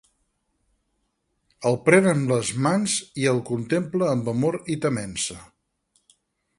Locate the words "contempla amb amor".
3.53-4.61